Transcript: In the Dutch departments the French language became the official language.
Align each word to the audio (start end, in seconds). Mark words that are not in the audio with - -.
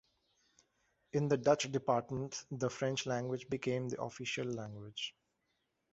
In 1.13 1.27
the 1.27 1.37
Dutch 1.37 1.71
departments 1.71 2.47
the 2.49 2.71
French 2.71 3.05
language 3.05 3.47
became 3.49 3.87
the 3.87 4.01
official 4.01 4.47
language. 4.47 5.13